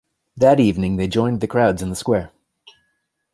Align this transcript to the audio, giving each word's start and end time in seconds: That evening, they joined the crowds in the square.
That 0.35 0.59
evening, 0.59 0.95
they 0.95 1.07
joined 1.07 1.41
the 1.41 1.47
crowds 1.47 1.83
in 1.83 1.89
the 1.91 1.95
square. 1.95 2.31